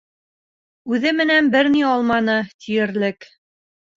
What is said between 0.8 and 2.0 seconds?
Үҙе менән бер ни